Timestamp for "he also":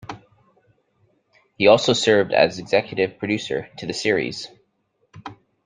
1.59-1.93